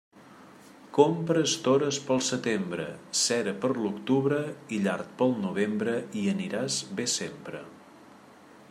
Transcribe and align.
Compra 0.97 1.41
estores 1.49 1.99
pel 2.07 2.23
setembre, 2.27 2.87
cera 3.25 3.53
per 3.65 3.71
l'octubre 3.83 4.41
i 4.77 4.81
llard 4.87 5.13
pel 5.21 5.37
novembre 5.45 5.95
i 6.23 6.27
aniràs 6.35 6.81
bé 7.01 7.09
sempre. 7.21 7.63